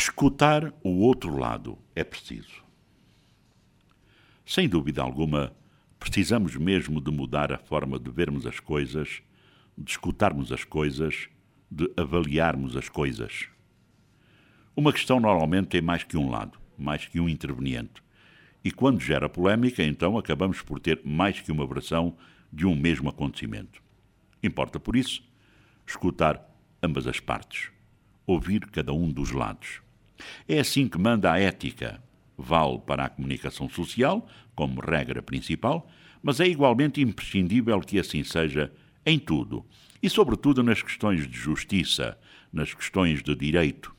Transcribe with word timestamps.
Escutar 0.00 0.72
o 0.84 1.00
outro 1.00 1.36
lado 1.36 1.76
é 1.92 2.04
preciso. 2.04 2.62
Sem 4.46 4.68
dúvida 4.68 5.02
alguma, 5.02 5.52
precisamos 5.98 6.54
mesmo 6.54 7.00
de 7.00 7.10
mudar 7.10 7.52
a 7.52 7.58
forma 7.58 7.98
de 7.98 8.08
vermos 8.08 8.46
as 8.46 8.60
coisas, 8.60 9.20
de 9.76 9.90
escutarmos 9.90 10.52
as 10.52 10.62
coisas, 10.62 11.28
de 11.68 11.92
avaliarmos 11.96 12.76
as 12.76 12.88
coisas. 12.88 13.48
Uma 14.76 14.92
questão 14.92 15.18
normalmente 15.18 15.66
tem 15.66 15.82
mais 15.82 16.04
que 16.04 16.16
um 16.16 16.30
lado, 16.30 16.56
mais 16.78 17.04
que 17.04 17.18
um 17.18 17.28
interveniente. 17.28 18.00
E 18.62 18.70
quando 18.70 19.00
gera 19.00 19.28
polémica, 19.28 19.82
então 19.82 20.16
acabamos 20.16 20.62
por 20.62 20.78
ter 20.78 21.00
mais 21.04 21.40
que 21.40 21.50
uma 21.50 21.66
versão 21.66 22.16
de 22.52 22.64
um 22.64 22.76
mesmo 22.76 23.08
acontecimento. 23.08 23.82
Importa, 24.44 24.78
por 24.78 24.94
isso, 24.94 25.24
escutar 25.84 26.40
ambas 26.80 27.08
as 27.08 27.18
partes, 27.18 27.72
ouvir 28.24 28.64
cada 28.70 28.92
um 28.92 29.10
dos 29.10 29.32
lados. 29.32 29.87
É 30.46 30.58
assim 30.58 30.88
que 30.88 30.98
manda 30.98 31.32
a 31.32 31.38
ética. 31.38 32.02
Vale 32.36 32.78
para 32.80 33.04
a 33.04 33.08
comunicação 33.08 33.68
social, 33.68 34.26
como 34.54 34.80
regra 34.80 35.20
principal, 35.20 35.90
mas 36.22 36.40
é 36.40 36.46
igualmente 36.46 37.00
imprescindível 37.00 37.80
que 37.80 37.98
assim 37.98 38.22
seja 38.22 38.72
em 39.04 39.18
tudo, 39.18 39.64
e 40.02 40.08
sobretudo 40.08 40.62
nas 40.62 40.82
questões 40.82 41.26
de 41.26 41.36
justiça, 41.36 42.18
nas 42.52 42.74
questões 42.74 43.22
de 43.22 43.34
direito. 43.34 43.94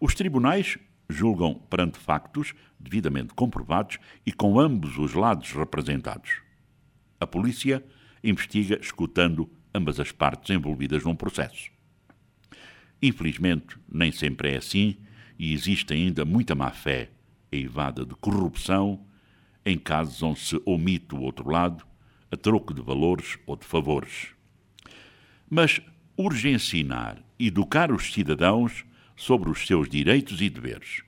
Os 0.00 0.14
tribunais 0.14 0.78
julgam 1.08 1.54
perante 1.54 1.98
factos 1.98 2.54
devidamente 2.78 3.34
comprovados 3.34 3.98
e 4.24 4.32
com 4.32 4.58
ambos 4.58 4.98
os 4.98 5.14
lados 5.14 5.52
representados. 5.52 6.40
A 7.18 7.26
polícia 7.26 7.84
investiga 8.22 8.78
escutando 8.80 9.50
ambas 9.74 9.98
as 9.98 10.12
partes 10.12 10.50
envolvidas 10.50 11.04
num 11.04 11.14
processo. 11.14 11.70
Infelizmente, 13.00 13.78
nem 13.90 14.12
sempre 14.12 14.52
é 14.52 14.56
assim 14.56 14.96
e 15.42 15.52
existe 15.52 15.92
ainda 15.92 16.24
muita 16.24 16.54
má-fé, 16.54 17.10
eivada 17.50 18.06
de 18.06 18.14
corrupção, 18.14 19.04
em 19.66 19.76
casos 19.76 20.22
onde 20.22 20.38
se 20.38 20.62
omite 20.64 21.16
o 21.16 21.20
outro 21.20 21.50
lado, 21.50 21.84
a 22.30 22.36
troco 22.36 22.72
de 22.72 22.80
valores 22.80 23.36
ou 23.44 23.56
de 23.56 23.66
favores. 23.66 24.28
Mas 25.50 25.80
urge 26.16 26.48
ensinar, 26.48 27.20
educar 27.40 27.90
os 27.90 28.12
cidadãos 28.12 28.84
sobre 29.16 29.50
os 29.50 29.66
seus 29.66 29.88
direitos 29.88 30.40
e 30.40 30.48
deveres. 30.48 31.02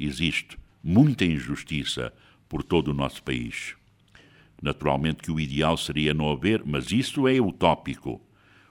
Existe 0.00 0.58
muita 0.82 1.24
injustiça 1.24 2.12
por 2.48 2.64
todo 2.64 2.88
o 2.88 2.94
nosso 2.94 3.22
país. 3.22 3.76
Naturalmente 4.60 5.22
que 5.22 5.30
o 5.30 5.38
ideal 5.38 5.76
seria 5.76 6.12
não 6.12 6.28
haver, 6.28 6.64
mas 6.66 6.90
isso 6.90 7.28
é 7.28 7.40
utópico. 7.40 8.20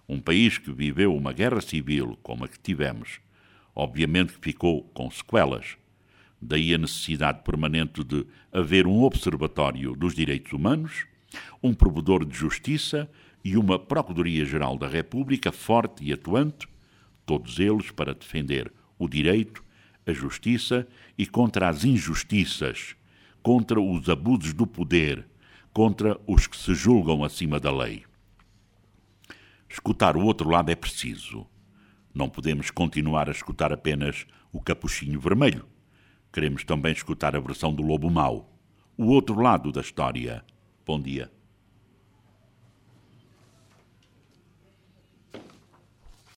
Um 0.10 0.20
país 0.20 0.58
que 0.58 0.74
viveu 0.74 1.16
uma 1.16 1.32
guerra 1.32 1.62
civil 1.62 2.20
como 2.22 2.44
a 2.44 2.50
que 2.50 2.60
tivemos, 2.60 3.22
obviamente 3.76 4.34
que 4.34 4.52
ficou 4.52 4.84
com 4.94 5.10
sequelas. 5.10 5.78
Daí 6.42 6.74
a 6.74 6.78
necessidade 6.78 7.42
permanente 7.44 8.04
de 8.04 8.26
haver 8.52 8.86
um 8.86 9.04
observatório 9.04 9.96
dos 9.96 10.14
direitos 10.14 10.52
humanos, 10.52 11.06
um 11.62 11.74
provedor 11.74 12.26
de 12.26 12.36
justiça 12.36 13.10
e 13.44 13.58
uma 13.58 13.80
Procuradoria-Geral 13.80 14.78
da 14.78 14.88
República 14.88 15.52
forte 15.52 16.04
e 16.04 16.14
atuante, 16.14 16.68
todos 17.26 17.60
eles 17.60 17.92
para 17.92 18.14
defender 18.14 18.72
o 19.00 19.08
direito, 19.08 19.64
a 20.06 20.14
justiça 20.14 20.88
e 21.18 21.26
contra 21.26 21.70
as 21.70 21.84
injustiças, 21.84 22.96
contra 23.42 23.80
os 23.82 24.10
abusos 24.10 24.54
do 24.54 24.68
poder, 24.68 25.26
contra 25.74 26.20
os 26.28 26.46
que 26.46 26.58
se 26.58 26.74
julgam 26.76 27.24
acima 27.24 27.60
da 27.60 27.72
lei. 27.72 28.04
Escutar 29.70 30.16
o 30.16 30.24
outro 30.24 30.50
lado 30.50 30.70
é 30.70 30.76
preciso. 30.76 31.48
Não 32.14 32.30
podemos 32.30 32.70
continuar 32.70 33.28
a 33.28 33.32
escutar 33.32 33.74
apenas 33.74 34.28
o 34.52 34.62
capuchinho 34.62 35.20
vermelho. 35.20 35.66
Queremos 36.32 36.64
também 36.64 36.92
escutar 36.92 37.36
a 37.36 37.40
versão 37.40 37.74
do 37.74 37.82
lobo 37.82 38.10
mau, 38.10 38.56
o 38.96 39.08
outro 39.08 39.42
lado 39.42 39.72
da 39.72 39.82
história. 39.82 40.46
Bom 40.86 41.00
dia. 41.00 41.32